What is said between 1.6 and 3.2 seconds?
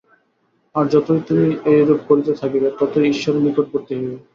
এইরূপ করিতে থাকিবে, ততই